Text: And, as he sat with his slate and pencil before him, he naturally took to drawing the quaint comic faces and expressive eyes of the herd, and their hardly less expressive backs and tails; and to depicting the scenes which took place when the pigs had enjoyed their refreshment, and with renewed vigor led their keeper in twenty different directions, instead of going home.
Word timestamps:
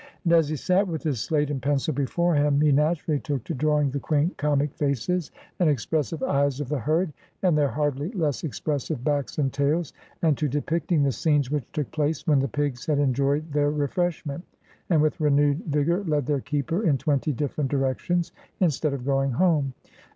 And, 0.23 0.33
as 0.33 0.49
he 0.49 0.55
sat 0.55 0.87
with 0.87 1.03
his 1.03 1.21
slate 1.21 1.51
and 1.51 1.61
pencil 1.61 1.93
before 1.93 2.33
him, 2.33 2.59
he 2.59 2.71
naturally 2.71 3.19
took 3.19 3.43
to 3.43 3.53
drawing 3.53 3.91
the 3.91 3.99
quaint 3.99 4.35
comic 4.35 4.73
faces 4.73 5.29
and 5.59 5.69
expressive 5.69 6.23
eyes 6.23 6.59
of 6.59 6.69
the 6.69 6.79
herd, 6.79 7.13
and 7.43 7.55
their 7.55 7.67
hardly 7.67 8.09
less 8.13 8.43
expressive 8.43 9.03
backs 9.03 9.37
and 9.37 9.53
tails; 9.53 9.93
and 10.23 10.39
to 10.39 10.47
depicting 10.47 11.03
the 11.03 11.11
scenes 11.11 11.51
which 11.51 11.71
took 11.71 11.91
place 11.91 12.25
when 12.25 12.39
the 12.39 12.47
pigs 12.47 12.87
had 12.87 12.97
enjoyed 12.97 13.53
their 13.53 13.69
refreshment, 13.69 14.43
and 14.89 15.03
with 15.03 15.21
renewed 15.21 15.59
vigor 15.67 16.03
led 16.05 16.25
their 16.25 16.41
keeper 16.41 16.81
in 16.83 16.97
twenty 16.97 17.31
different 17.31 17.69
directions, 17.69 18.31
instead 18.59 18.93
of 18.93 19.05
going 19.05 19.33
home. 19.33 19.71